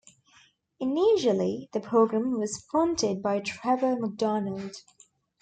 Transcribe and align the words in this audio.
Initially, 0.79 1.69
the 1.73 1.79
programme 1.79 2.39
was 2.39 2.65
fronted 2.71 3.21
by 3.21 3.39
Trevor 3.39 3.97
McDonald. 3.99 4.77